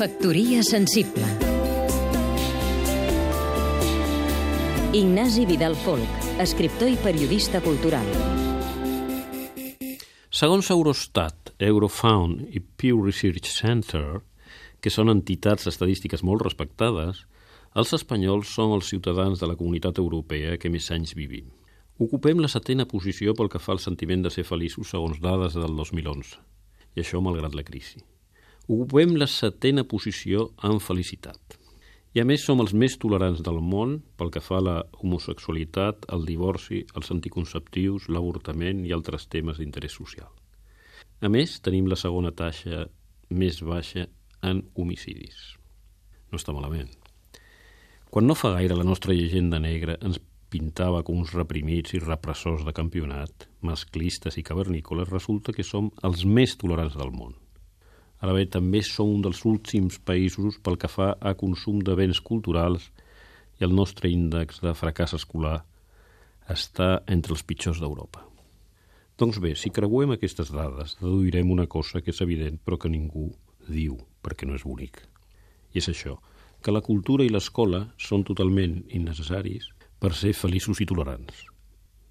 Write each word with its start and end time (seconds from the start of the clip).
Factoria 0.00 0.62
sensible 0.62 1.26
Ignasi 4.96 5.42
Vidal 5.44 5.74
Folk, 5.76 6.08
escriptor 6.40 6.88
i 6.88 6.94
periodista 6.96 7.60
cultural. 7.60 8.06
Segons 10.32 10.70
Eurostat, 10.72 11.52
Eurofound 11.60 12.46
i 12.48 12.62
Pew 12.64 13.02
Research 13.04 13.50
Center, 13.52 14.22
que 14.80 14.88
són 14.88 15.12
entitats 15.12 15.68
estadístiques 15.68 16.24
molt 16.24 16.46
respectades, 16.46 17.26
els 17.76 17.92
espanyols 17.92 18.54
són 18.56 18.72
els 18.78 18.88
ciutadans 18.88 19.36
de 19.36 19.50
la 19.50 19.58
comunitat 19.58 20.00
europea 20.00 20.56
que 20.56 20.72
més 20.72 20.88
anys 20.96 21.12
vivim. 21.12 21.52
Ocupem 22.00 22.40
la 22.40 22.48
setena 22.48 22.88
posició 22.88 23.36
pel 23.36 23.52
que 23.52 23.60
fa 23.60 23.76
al 23.76 23.84
sentiment 23.84 24.24
de 24.24 24.32
ser 24.32 24.46
feliços 24.48 24.96
segons 24.96 25.20
dades 25.20 25.60
del 25.60 25.76
2011, 25.76 26.40
i 26.96 27.04
això 27.04 27.20
malgrat 27.20 27.52
la 27.52 27.66
crisi. 27.68 28.00
Ocupem 28.70 29.16
la 29.18 29.26
setena 29.26 29.82
posició 29.82 30.44
en 30.62 30.76
felicitat. 30.78 31.56
I 32.14 32.20
a 32.22 32.24
més 32.28 32.44
som 32.46 32.60
els 32.62 32.70
més 32.70 32.94
tolerants 33.02 33.40
del 33.42 33.58
món 33.66 33.96
pel 34.20 34.30
que 34.30 34.42
fa 34.46 34.60
a 34.60 34.62
la 34.62 34.74
homosexualitat, 35.00 36.06
el 36.14 36.22
divorci, 36.28 36.84
els 36.94 37.10
anticonceptius, 37.10 38.06
l'avortament 38.14 38.84
i 38.86 38.94
altres 38.94 39.26
temes 39.26 39.58
d'interès 39.58 39.98
social. 39.98 40.30
A 41.18 41.32
més, 41.34 41.56
tenim 41.66 41.90
la 41.90 41.98
segona 41.98 42.30
taxa 42.30 42.84
més 43.42 43.58
baixa 43.72 44.06
en 44.46 44.62
homicidis. 44.78 45.42
No 46.30 46.38
està 46.38 46.54
malament. 46.54 46.94
Quan 48.06 48.30
no 48.30 48.38
fa 48.38 48.54
gaire 48.54 48.78
la 48.78 48.86
nostra 48.86 49.18
llegenda 49.18 49.58
negra 49.58 49.98
ens 49.98 50.22
pintava 50.50 51.02
com 51.02 51.18
uns 51.18 51.34
reprimits 51.34 51.98
i 51.98 52.06
repressors 52.06 52.62
de 52.62 52.78
campionat, 52.82 53.50
masclistes 53.66 54.38
i 54.38 54.46
cavernícoles, 54.46 55.10
resulta 55.10 55.50
que 55.50 55.66
som 55.66 55.90
els 56.06 56.22
més 56.22 56.54
tolerants 56.54 56.94
del 56.94 57.10
món. 57.10 57.34
Ara 58.20 58.34
bé, 58.36 58.44
també 58.52 58.82
som 58.84 59.08
un 59.08 59.22
dels 59.24 59.44
últims 59.48 59.96
països 60.04 60.58
pel 60.60 60.76
que 60.80 60.90
fa 60.92 61.14
a 61.20 61.32
consum 61.40 61.80
de 61.84 61.94
béns 61.96 62.20
culturals 62.20 62.90
i 63.60 63.64
el 63.64 63.72
nostre 63.76 64.10
índex 64.12 64.60
de 64.64 64.74
fracàs 64.76 65.16
escolar 65.16 65.60
està 66.52 67.00
entre 67.08 67.32
els 67.36 67.44
pitjors 67.46 67.80
d'Europa. 67.80 68.26
Doncs 69.20 69.38
bé, 69.40 69.54
si 69.56 69.72
creuem 69.72 70.14
aquestes 70.14 70.52
dades, 70.52 70.96
deduirem 71.00 71.50
una 71.52 71.66
cosa 71.68 72.00
que 72.00 72.12
és 72.12 72.20
evident 72.24 72.60
però 72.64 72.78
que 72.80 72.92
ningú 72.92 73.28
diu 73.68 73.98
perquè 74.24 74.48
no 74.48 74.56
és 74.56 74.64
bonic. 74.64 75.02
I 75.72 75.80
és 75.80 75.88
això, 75.92 76.16
que 76.60 76.72
la 76.72 76.84
cultura 76.84 77.24
i 77.24 77.32
l'escola 77.32 77.86
són 78.00 78.24
totalment 78.28 78.82
innecessaris 78.88 79.68
per 80.00 80.12
ser 80.16 80.32
feliços 80.36 80.80
i 80.80 80.88
tolerants. 80.88 81.44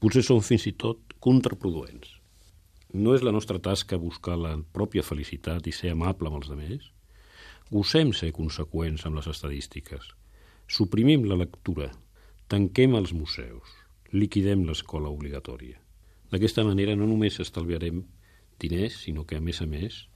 Potser 0.00 0.24
són 0.24 0.40
fins 0.44 0.66
i 0.68 0.74
tot 0.80 1.16
contraproduents. 1.20 2.19
No 2.92 3.14
és 3.14 3.22
la 3.22 3.30
nostra 3.30 3.60
tasca 3.62 3.98
buscar 4.02 4.34
la 4.34 4.56
pròpia 4.74 5.04
felicitat 5.06 5.68
i 5.70 5.74
ser 5.74 5.92
amable 5.94 6.26
amb 6.26 6.40
els 6.40 6.50
altres? 6.50 6.88
Gossem 7.70 8.10
ser 8.12 8.32
conseqüents 8.34 9.04
amb 9.06 9.20
les 9.20 9.28
estadístiques. 9.30 10.08
Suprimim 10.66 11.28
la 11.30 11.38
lectura, 11.38 11.92
tanquem 12.50 12.96
els 12.98 13.12
museus, 13.14 13.70
liquidem 14.10 14.64
l'escola 14.66 15.10
obligatòria. 15.10 15.78
D'aquesta 16.34 16.66
manera 16.66 16.96
no 16.98 17.06
només 17.06 17.38
estalviarem 17.38 18.02
diners, 18.58 19.04
sinó 19.06 19.22
que, 19.24 19.38
a 19.38 19.40
més 19.40 19.62
a 19.62 19.70
més, 19.70 20.06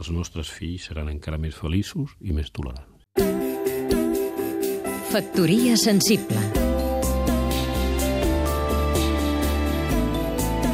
els 0.00 0.10
nostres 0.10 0.48
fills 0.48 0.88
seran 0.88 1.12
encara 1.12 1.36
més 1.38 1.54
feliços 1.54 2.16
i 2.24 2.32
més 2.32 2.48
tolerants. 2.50 3.04
Factoria 5.12 5.76
sensible 5.76 6.53